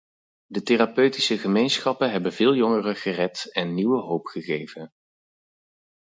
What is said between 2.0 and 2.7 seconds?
hebben veel